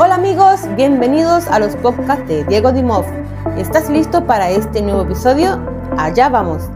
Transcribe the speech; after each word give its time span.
Hola 0.00 0.14
amigos, 0.14 0.60
bienvenidos 0.76 1.48
a 1.48 1.58
los 1.58 1.74
podcasts 1.74 2.28
de 2.28 2.44
Diego 2.44 2.70
Dimov. 2.70 3.04
¿Estás 3.56 3.90
listo 3.90 4.24
para 4.26 4.48
este 4.48 4.80
nuevo 4.80 5.02
episodio? 5.02 5.60
Allá 5.98 6.28
vamos. 6.28 6.70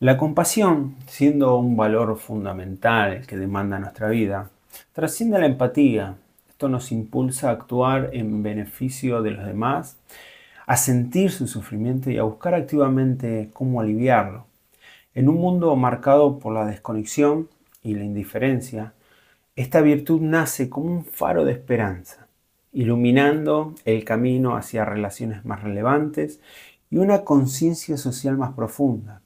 La 0.00 0.16
compasión, 0.16 0.96
siendo 1.06 1.56
un 1.56 1.76
valor 1.76 2.18
fundamental 2.18 3.24
que 3.24 3.36
demanda 3.36 3.78
nuestra 3.78 4.08
vida, 4.08 4.50
trasciende 4.92 5.38
la 5.38 5.46
empatía. 5.46 6.16
Esto 6.48 6.68
nos 6.68 6.90
impulsa 6.90 7.50
a 7.50 7.52
actuar 7.52 8.10
en 8.12 8.42
beneficio 8.42 9.22
de 9.22 9.30
los 9.30 9.46
demás, 9.46 9.96
a 10.66 10.76
sentir 10.76 11.30
su 11.30 11.46
sufrimiento 11.46 12.10
y 12.10 12.18
a 12.18 12.24
buscar 12.24 12.54
activamente 12.54 13.48
cómo 13.52 13.80
aliviarlo. 13.80 14.46
En 15.14 15.28
un 15.28 15.36
mundo 15.36 15.76
marcado 15.76 16.40
por 16.40 16.52
la 16.52 16.66
desconexión 16.66 17.48
y 17.84 17.94
la 17.94 18.02
indiferencia, 18.02 18.92
esta 19.54 19.82
virtud 19.82 20.20
nace 20.20 20.70
como 20.70 20.86
un 20.86 21.04
faro 21.04 21.44
de 21.44 21.52
esperanza, 21.52 22.26
iluminando 22.72 23.74
el 23.84 24.04
camino 24.04 24.56
hacia 24.56 24.84
relaciones 24.84 25.44
más 25.44 25.62
relevantes 25.62 26.40
y 26.90 26.96
una 26.96 27.24
conciencia 27.24 27.96
social 27.96 28.38
más 28.38 28.54
profunda. 28.54 29.20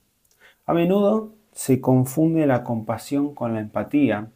A 0.66 0.74
menudo 0.74 1.32
se 1.52 1.80
confunde 1.80 2.46
la 2.46 2.64
compasión 2.64 3.34
con 3.34 3.54
la 3.54 3.60
empatía, 3.60 4.28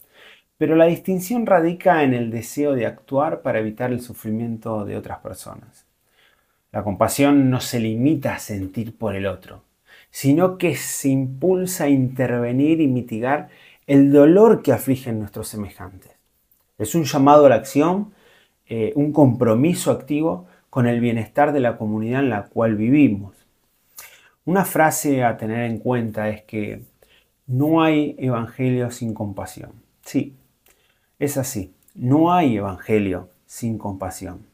pero 0.58 0.76
la 0.76 0.86
distinción 0.86 1.44
radica 1.46 2.04
en 2.04 2.14
el 2.14 2.30
deseo 2.30 2.74
de 2.74 2.86
actuar 2.86 3.42
para 3.42 3.58
evitar 3.58 3.92
el 3.92 4.00
sufrimiento 4.00 4.84
de 4.84 4.96
otras 4.96 5.18
personas. 5.18 5.86
La 6.70 6.84
compasión 6.84 7.50
no 7.50 7.60
se 7.60 7.80
limita 7.80 8.34
a 8.34 8.38
sentir 8.38 8.96
por 8.96 9.16
el 9.16 9.26
otro, 9.26 9.64
sino 10.10 10.56
que 10.56 10.76
se 10.76 11.08
impulsa 11.08 11.84
a 11.84 11.88
intervenir 11.88 12.80
y 12.80 12.86
mitigar 12.86 13.48
el 13.86 14.12
dolor 14.12 14.62
que 14.62 14.72
aflige 14.72 15.10
a 15.10 15.12
nuestros 15.12 15.48
semejantes. 15.48 16.12
Es 16.78 16.94
un 16.94 17.04
llamado 17.04 17.46
a 17.46 17.48
la 17.50 17.56
acción, 17.56 18.12
eh, 18.66 18.92
un 18.96 19.12
compromiso 19.12 19.90
activo 19.90 20.46
con 20.70 20.86
el 20.86 21.00
bienestar 21.00 21.52
de 21.52 21.60
la 21.60 21.76
comunidad 21.76 22.20
en 22.20 22.30
la 22.30 22.44
cual 22.44 22.76
vivimos. 22.76 23.36
Una 24.44 24.64
frase 24.64 25.24
a 25.24 25.36
tener 25.36 25.70
en 25.70 25.78
cuenta 25.78 26.28
es 26.28 26.42
que 26.42 26.82
no 27.46 27.82
hay 27.82 28.14
evangelio 28.18 28.90
sin 28.90 29.12
compasión. 29.12 29.72
Sí, 30.02 30.36
es 31.18 31.36
así, 31.36 31.74
no 31.94 32.32
hay 32.32 32.56
evangelio 32.56 33.28
sin 33.44 33.76
compasión. 33.76 34.46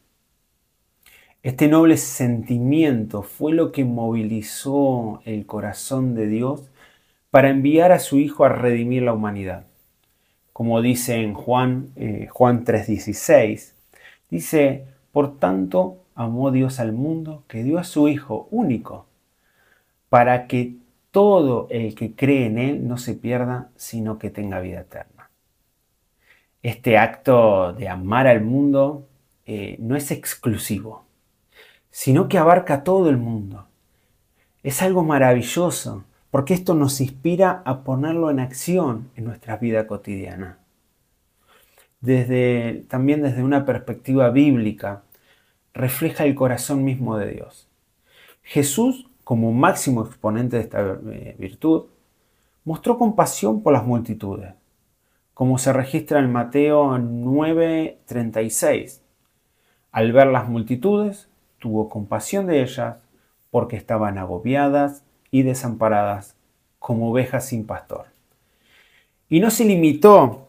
Este 1.43 1.69
noble 1.69 1.97
sentimiento 1.97 3.23
fue 3.23 3.53
lo 3.53 3.71
que 3.71 3.85
movilizó 3.85 5.21
el 5.25 5.47
corazón 5.47 6.15
de 6.15 6.27
Dios 6.27 6.69
para 7.31 7.51
enviar 7.51 7.93
a 7.93 7.99
su 7.99 8.19
Hijo 8.19 8.45
a 8.45 8.49
redimir 8.49 9.03
la 9.03 9.13
humanidad. 9.13 9.67
Como 10.53 10.81
dice 10.81 11.17
en 11.17 11.35
Juan, 11.35 11.91
eh, 11.97 12.29
Juan 12.31 12.65
3:16, 12.65 13.75
dice, 14.31 14.87
por 15.13 15.39
tanto 15.39 16.05
amó 16.15 16.51
Dios 16.51 16.81
al 16.81 16.93
mundo 16.93 17.45
que 17.47 17.63
dio 17.63 17.79
a 17.79 17.85
su 17.85 18.09
Hijo 18.09 18.49
único, 18.51 19.07
para 20.09 20.47
que 20.47 20.77
todo 21.11 21.67
el 21.71 21.95
que 21.95 22.15
cree 22.15 22.47
en 22.47 22.59
Él 22.59 22.89
no 22.89 22.97
se 22.97 23.15
pierda, 23.15 23.71
sino 23.77 24.19
que 24.19 24.31
tenga 24.31 24.61
vida 24.61 24.81
eterna. 24.81 25.31
Este 26.63 26.99
acto 26.99 27.73
de 27.75 27.89
amar 27.89 28.27
al 28.27 28.41
mundo 28.41 29.09
eh, 29.45 29.77
no 29.79 29.95
es 29.95 30.11
exclusivo, 30.11 31.05
sino 31.91 32.29
que 32.29 32.39
abarca 32.39 32.83
todo 32.83 33.09
el 33.09 33.19
mundo. 33.19 33.69
Es 34.63 34.83
algo 34.83 35.05
maravilloso 35.05 36.05
porque 36.31 36.55
esto 36.55 36.75
nos 36.75 37.01
inspira 37.01 37.63
a 37.65 37.85
ponerlo 37.85 38.31
en 38.31 38.41
acción 38.41 39.11
en 39.17 39.25
nuestra 39.25 39.57
vida 39.57 39.87
cotidiana. 39.87 40.59
Desde, 42.01 42.85
también 42.89 43.23
desde 43.23 43.43
una 43.43 43.65
perspectiva 43.65 44.31
bíblica, 44.31 45.03
refleja 45.73 46.25
el 46.25 46.35
corazón 46.35 46.85
mismo 46.85 47.17
de 47.17 47.33
Dios. 47.33 47.69
Jesús, 48.43 49.09
como 49.25 49.53
máximo 49.53 50.05
exponente 50.05 50.57
de 50.57 50.63
esta 50.63 50.99
eh, 51.11 51.37
virtud, 51.39 51.87
mostró 52.65 52.99
compasión 52.99 53.63
por 53.63 53.73
las 53.73 53.85
multitudes, 53.85 54.55
como 55.35 55.59
se 55.59 55.73
registra 55.73 56.19
en 56.19 56.33
Mateo 56.33 56.97
9:36. 56.99 59.01
Al 59.93 60.13
ver 60.13 60.27
las 60.29 60.49
multitudes, 60.49 61.29
tuvo 61.59 61.89
compasión 61.89 62.47
de 62.47 62.63
ellas 62.63 62.97
porque 63.51 63.77
estaban 63.77 64.19
agobiadas 64.19 65.06
desamparadas 65.43 66.35
como 66.79 67.11
ovejas 67.11 67.47
sin 67.49 67.67
pastor. 67.67 68.07
Y 69.29 69.41
no 69.41 69.51
se 69.51 69.65
limitó, 69.65 70.47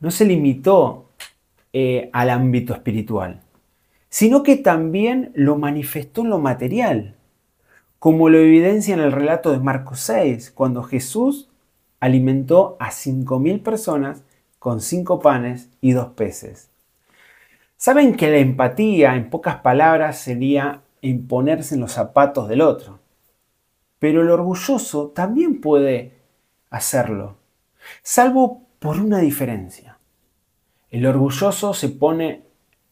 no 0.00 0.10
se 0.10 0.24
limitó 0.24 1.06
eh, 1.72 2.10
al 2.12 2.30
ámbito 2.30 2.74
espiritual, 2.74 3.40
sino 4.08 4.42
que 4.42 4.56
también 4.56 5.32
lo 5.34 5.56
manifestó 5.56 6.22
en 6.22 6.30
lo 6.30 6.38
material, 6.38 7.14
como 7.98 8.28
lo 8.28 8.38
evidencia 8.38 8.94
en 8.94 9.00
el 9.00 9.12
relato 9.12 9.50
de 9.50 9.58
Marcos 9.58 10.00
6, 10.00 10.50
cuando 10.50 10.82
Jesús 10.82 11.48
alimentó 12.00 12.76
a 12.78 12.90
5.000 12.90 13.62
personas 13.62 14.22
con 14.58 14.80
cinco 14.80 15.20
panes 15.20 15.68
y 15.80 15.92
dos 15.92 16.08
peces. 16.08 16.70
Saben 17.76 18.16
que 18.16 18.28
la 18.28 18.38
empatía, 18.38 19.14
en 19.14 19.30
pocas 19.30 19.56
palabras, 19.56 20.18
sería 20.18 20.82
imponerse 21.00 21.76
en 21.76 21.80
los 21.80 21.92
zapatos 21.92 22.48
del 22.48 22.60
otro. 22.60 22.97
Pero 23.98 24.22
el 24.22 24.30
orgulloso 24.30 25.08
también 25.08 25.60
puede 25.60 26.18
hacerlo, 26.70 27.36
salvo 28.02 28.62
por 28.78 29.00
una 29.00 29.18
diferencia. 29.18 29.98
El 30.90 31.06
orgulloso 31.06 31.74
se 31.74 31.88
pone 31.88 32.44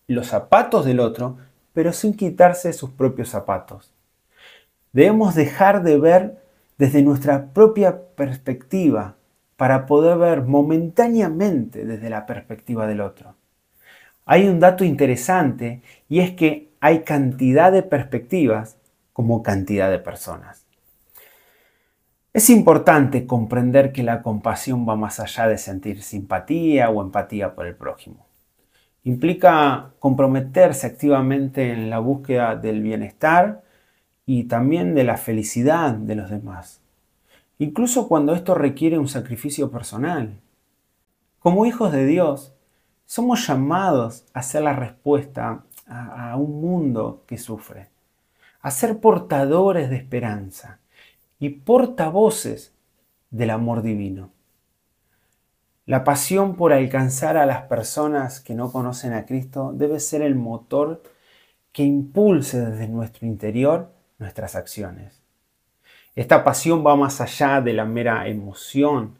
los 0.07 0.29
zapatos 0.29 0.85
del 0.85 1.01
otro, 1.01 1.39
pero 1.73 1.93
sin 1.93 2.15
quitarse 2.15 2.73
sus 2.73 2.91
propios 2.91 3.29
zapatos. 3.29 3.93
Debemos 4.93 5.35
dejar 5.35 5.83
de 5.83 5.99
ver 5.99 6.43
desde 6.79 7.03
nuestra 7.03 7.53
propia 7.53 8.15
perspectiva 8.15 9.17
para 9.57 9.87
poder 9.87 10.19
ver 10.19 10.43
momentáneamente 10.43 11.85
desde 11.85 12.11
la 12.11 12.27
perspectiva 12.27 12.87
del 12.87 13.01
otro. 13.01 13.35
Hay 14.27 14.49
un 14.49 14.61
dato 14.61 14.85
interesante 14.85 15.83
y 16.09 16.21
es 16.21 16.33
que 16.33 16.71
hay 16.81 17.03
cantidad 17.03 17.73
de 17.73 17.83
perspectivas 17.83 18.77
como 19.13 19.43
cantidad 19.43 19.91
de 19.91 19.99
personas. 19.99 20.66
Es 22.37 22.51
importante 22.51 23.27
comprender 23.27 23.93
que 23.93 24.03
la 24.03 24.21
compasión 24.21 24.87
va 24.87 24.95
más 24.95 25.21
allá 25.21 25.49
de 25.49 25.57
sentir 25.57 26.03
simpatía 26.03 26.91
o 26.91 27.01
empatía 27.01 27.55
por 27.55 27.67
el 27.67 27.75
prójimo. 27.75 28.27
Implica 29.05 29.93
comprometerse 30.01 30.87
activamente 30.87 31.73
en 31.73 31.89
la 31.89 31.99
búsqueda 31.99 32.55
del 32.55 32.83
bienestar 32.83 33.63
y 34.27 34.45
también 34.45 34.95
de 34.95 35.05
la 35.05 35.17
felicidad 35.17 35.93
de 35.93 36.15
los 36.15 36.29
demás, 36.29 36.83
incluso 37.59 38.07
cuando 38.07 38.35
esto 38.35 38.55
requiere 38.55 38.99
un 38.99 39.09
sacrificio 39.09 39.71
personal. 39.71 40.39
Como 41.39 41.65
hijos 41.65 41.91
de 41.91 42.05
Dios, 42.05 42.55
somos 43.07 43.47
llamados 43.47 44.27
a 44.35 44.43
ser 44.43 44.65
la 44.65 44.75
respuesta 44.75 45.65
a, 45.87 46.37
un 46.37 46.61
mundo 46.61 47.23
que 47.27 47.39
sufre, 47.39 47.89
a 48.61 48.71
ser 48.71 48.99
portadores 48.99 49.89
de 49.89 49.97
esperanza 49.97 50.81
y 51.39 51.51
portavoces 51.51 52.75
del 53.31 53.51
amor 53.51 53.83
divino. 53.83 54.33
La 55.85 56.03
pasión 56.03 56.57
por 56.57 56.73
alcanzar 56.73 57.37
a 57.37 57.47
las 57.47 57.63
personas 57.63 58.41
que 58.41 58.55
no 58.55 58.73
conocen 58.73 59.13
a 59.13 59.25
Cristo 59.25 59.73
debe 59.73 60.01
ser 60.01 60.23
el 60.23 60.35
motor 60.35 61.03
que 61.73 61.85
impulse 61.85 62.61
desde 62.61 62.89
nuestro 62.89 63.27
interior 63.27 63.93
nuestras 64.19 64.57
acciones. 64.57 65.23
Esta 66.17 66.43
pasión 66.43 66.85
va 66.85 66.97
más 66.97 67.21
allá 67.21 67.61
de 67.61 67.75
la 67.75 67.85
mera 67.85 68.27
emoción, 68.27 69.19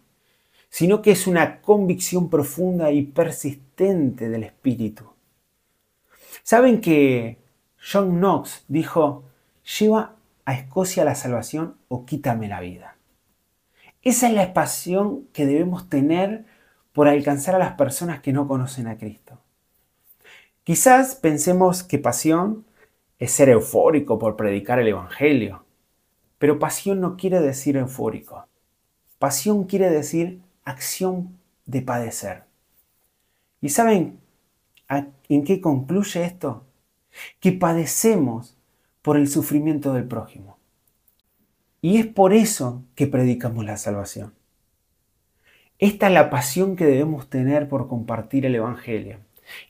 sino 0.71 1.03
que 1.03 1.13
es 1.13 1.27
una 1.27 1.61
convicción 1.61 2.29
profunda 2.29 2.91
y 2.91 3.03
persistente 3.03 4.29
del 4.29 4.45
espíritu. 4.45 5.05
¿Saben 6.43 6.81
que 6.81 7.39
John 7.79 8.19
Knox 8.19 8.65
dijo, 8.67 9.25
lleva 9.79 10.16
a 10.47 10.55
Escocia 10.55 11.05
la 11.05 11.15
salvación 11.15 11.77
o 11.89 12.07
quítame 12.07 12.49
la 12.49 12.61
vida. 12.61 12.97
Esa 14.01 14.29
es 14.29 14.35
la 14.35 14.55
pasión 14.55 15.27
que 15.33 15.45
debemos 15.45 15.91
tener 15.91 16.47
por 16.93 17.09
alcanzar 17.09 17.57
a 17.57 17.59
las 17.59 17.73
personas 17.73 18.21
que 18.21 18.33
no 18.33 18.49
conocen 18.49 18.87
a 18.87 18.97
Cristo. 18.97 19.41
Quizás 20.63 21.17
pensemos 21.17 21.83
que 21.83 21.99
pasión 21.99 22.65
es 23.19 23.33
ser 23.33 23.49
eufórico 23.49 24.19
por 24.19 24.37
predicar 24.37 24.79
el 24.79 24.89
Evangelio, 24.89 25.65
pero 26.39 26.59
pasión 26.59 27.01
no 27.01 27.17
quiere 27.17 27.41
decir 27.41 27.77
eufórico. 27.77 28.47
Pasión 29.19 29.65
quiere 29.65 29.91
decir 29.91 30.41
acción 30.65 31.39
de 31.67 31.83
padecer. 31.83 32.45
¿Y 33.61 33.71
saben 33.71 34.21
en 34.89 35.45
qué 35.45 35.61
concluye 35.61 36.25
esto? 36.25 36.65
Que 37.41 37.53
padecemos 37.53 38.56
por 39.07 39.17
el 39.17 39.29
sufrimiento 39.29 39.93
del 39.93 40.03
prójimo. 40.09 40.59
Y 41.81 41.99
es 41.99 42.09
por 42.09 42.33
eso 42.33 42.83
que 42.97 43.07
predicamos 43.07 43.65
la 43.65 43.77
salvación. 43.77 44.35
Esta 45.79 46.09
es 46.09 46.13
la 46.13 46.29
pasión 46.29 46.75
que 46.75 46.87
debemos 46.87 47.31
tener 47.31 47.69
por 47.69 47.87
compartir 47.87 48.47
el 48.47 48.57
Evangelio 48.57 49.19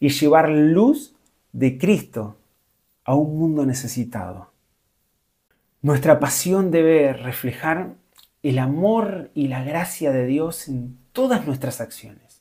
y 0.01 0.09
llevar 0.09 0.49
luz 0.49 1.15
de 1.53 1.77
Cristo 1.77 2.39
a 3.05 3.15
un 3.15 3.39
mundo 3.39 3.67
necesitado. 3.67 4.53
Nuestra 5.83 6.19
pasión 6.19 6.71
debe 6.71 7.13
reflejar 7.13 7.93
el 8.43 8.59
amor 8.59 9.31
y 9.35 9.49
la 9.49 9.63
gracia 9.63 10.13
de 10.13 10.25
Dios 10.25 10.67
en 10.67 10.97
todas 11.13 11.47
nuestras 11.47 11.83
acciones. 11.83 12.41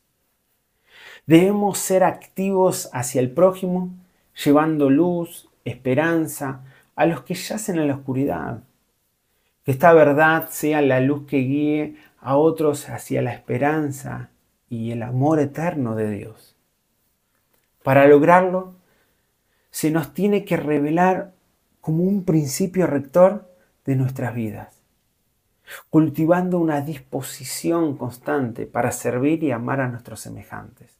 Debemos 1.26 1.78
ser 1.78 2.06
activos 2.06 2.90
hacia 2.94 3.20
el 3.20 3.32
prójimo, 3.32 3.90
llevando 4.46 4.90
luz, 4.90 5.50
esperanza 5.66 6.64
a 6.96 7.06
los 7.06 7.22
que 7.24 7.34
yacen 7.34 7.78
en 7.78 7.88
la 7.88 7.96
oscuridad. 7.96 8.64
Que 9.64 9.72
esta 9.72 9.94
verdad 9.94 10.50
sea 10.50 10.82
la 10.82 11.00
luz 11.00 11.26
que 11.28 11.38
guíe 11.38 11.96
a 12.20 12.38
otros 12.38 12.90
hacia 12.90 13.22
la 13.22 13.34
esperanza 13.34 14.30
y 14.70 14.92
el 14.92 15.04
amor 15.04 15.40
eterno 15.40 15.96
de 15.96 16.10
Dios. 16.10 16.56
Para 17.84 18.08
lograrlo, 18.08 18.76
se 19.70 19.92
nos 19.92 20.14
tiene 20.14 20.46
que 20.46 20.58
revelar 20.58 21.34
como 21.82 22.04
un 22.04 22.24
principio 22.24 22.88
rector 22.88 23.48
de 23.86 23.96
nuestras 23.96 24.34
vidas, 24.34 24.82
cultivando 25.90 26.58
una 26.60 26.82
disposición 26.82 27.96
constante 27.98 28.66
para 28.66 28.92
servir 28.92 29.44
y 29.44 29.52
amar 29.52 29.82
a 29.82 29.88
nuestros 29.88 30.20
semejantes. 30.22 30.98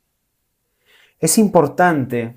Es 1.20 1.38
importante 1.38 2.36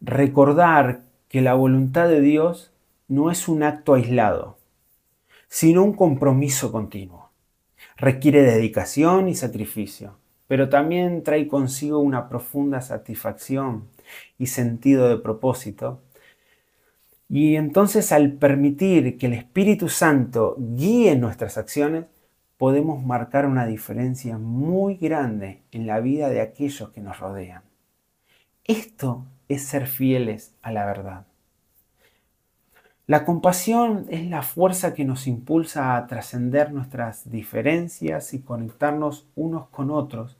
recordar 0.00 1.02
que 1.32 1.40
la 1.40 1.54
voluntad 1.54 2.08
de 2.08 2.20
Dios 2.20 2.74
no 3.08 3.30
es 3.30 3.48
un 3.48 3.62
acto 3.62 3.94
aislado, 3.94 4.58
sino 5.48 5.82
un 5.82 5.94
compromiso 5.94 6.70
continuo. 6.70 7.30
Requiere 7.96 8.42
dedicación 8.42 9.30
y 9.30 9.34
sacrificio, 9.34 10.18
pero 10.46 10.68
también 10.68 11.22
trae 11.22 11.48
consigo 11.48 12.00
una 12.00 12.28
profunda 12.28 12.82
satisfacción 12.82 13.88
y 14.36 14.48
sentido 14.48 15.08
de 15.08 15.16
propósito. 15.16 16.02
Y 17.30 17.56
entonces 17.56 18.12
al 18.12 18.32
permitir 18.32 19.16
que 19.16 19.24
el 19.24 19.32
Espíritu 19.32 19.88
Santo 19.88 20.54
guíe 20.58 21.16
nuestras 21.16 21.56
acciones, 21.56 22.04
podemos 22.58 23.02
marcar 23.02 23.46
una 23.46 23.64
diferencia 23.64 24.36
muy 24.36 24.96
grande 24.96 25.62
en 25.70 25.86
la 25.86 26.00
vida 26.00 26.28
de 26.28 26.42
aquellos 26.42 26.90
que 26.90 27.00
nos 27.00 27.20
rodean. 27.20 27.71
Esto 28.64 29.26
es 29.48 29.64
ser 29.64 29.86
fieles 29.86 30.54
a 30.62 30.72
la 30.72 30.86
verdad. 30.86 31.26
La 33.06 33.24
compasión 33.24 34.06
es 34.08 34.26
la 34.28 34.42
fuerza 34.42 34.94
que 34.94 35.04
nos 35.04 35.26
impulsa 35.26 35.96
a 35.96 36.06
trascender 36.06 36.72
nuestras 36.72 37.30
diferencias 37.30 38.32
y 38.34 38.40
conectarnos 38.40 39.26
unos 39.34 39.68
con 39.68 39.90
otros 39.90 40.38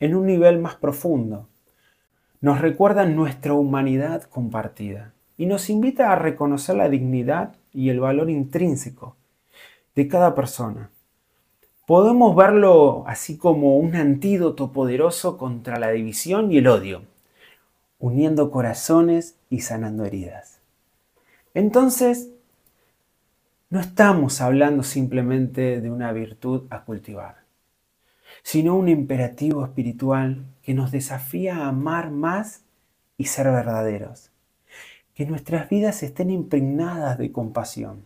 en 0.00 0.16
un 0.16 0.26
nivel 0.26 0.58
más 0.58 0.74
profundo, 0.74 1.48
nos 2.40 2.60
recuerda 2.60 3.06
nuestra 3.06 3.54
humanidad 3.54 4.24
compartida 4.24 5.14
y 5.36 5.46
nos 5.46 5.70
invita 5.70 6.10
a 6.10 6.16
reconocer 6.16 6.74
la 6.74 6.88
dignidad 6.88 7.54
y 7.72 7.88
el 7.88 8.00
valor 8.00 8.30
intrínseco 8.30 9.14
de 9.94 10.08
cada 10.08 10.34
persona. 10.34 10.90
Podemos 11.86 12.34
verlo 12.34 13.04
así 13.06 13.38
como 13.38 13.76
un 13.76 13.94
antídoto 13.94 14.72
poderoso 14.72 15.38
contra 15.38 15.78
la 15.78 15.92
división 15.92 16.50
y 16.50 16.58
el 16.58 16.66
odio, 16.66 17.02
uniendo 18.02 18.50
corazones 18.50 19.36
y 19.48 19.62
sanando 19.62 20.04
heridas. 20.04 20.60
Entonces, 21.54 22.28
no 23.70 23.80
estamos 23.80 24.42
hablando 24.42 24.82
simplemente 24.82 25.80
de 25.80 25.90
una 25.90 26.12
virtud 26.12 26.64
a 26.68 26.84
cultivar 26.84 27.42
sino 28.42 28.76
un 28.76 28.88
imperativo 28.88 29.64
espiritual 29.64 30.44
que 30.62 30.74
nos 30.74 30.90
desafía 30.90 31.56
a 31.58 31.68
amar 31.68 32.10
más 32.10 32.62
y 33.16 33.26
ser 33.26 33.46
verdaderos. 33.46 34.30
Que 35.14 35.26
nuestras 35.26 35.68
vidas 35.68 36.02
estén 36.02 36.30
impregnadas 36.30 37.18
de 37.18 37.32
compasión 37.32 38.04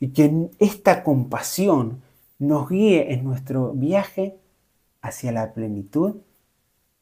y 0.00 0.08
que 0.08 0.48
esta 0.58 1.02
compasión 1.02 2.02
nos 2.38 2.68
guíe 2.68 3.12
en 3.12 3.24
nuestro 3.24 3.72
viaje 3.72 4.36
hacia 5.02 5.32
la 5.32 5.52
plenitud 5.52 6.16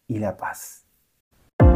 y 0.09 0.19
la 0.19 0.37
paz. 0.37 0.82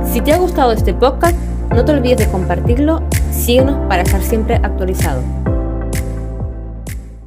Si 0.05 0.21
te 0.21 0.33
ha 0.33 0.39
gustado 0.39 0.73
este 0.73 0.95
podcast, 0.95 1.37
no 1.75 1.85
te 1.85 1.93
olvides 1.93 2.19
de 2.19 2.29
compartirlo, 2.29 3.03
síguenos 3.31 3.87
para 3.89 4.03
estar 4.03 4.23
siempre 4.23 4.57
actualizado. 4.57 5.23